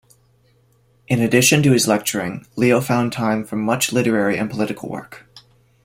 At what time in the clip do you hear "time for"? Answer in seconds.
3.13-3.55